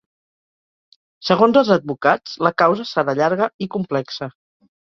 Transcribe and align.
Segons 1.29 1.59
els 1.61 1.69
advocats 1.75 2.35
la 2.47 2.53
causa 2.63 2.89
serà 2.95 3.17
llarga 3.23 3.53
i 3.67 3.71
complexa. 3.79 4.35